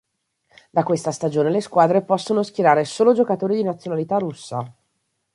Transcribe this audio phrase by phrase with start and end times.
[0.71, 4.75] Da questa stagione le squadre possono schierare solo giocatori di nazionalità russa.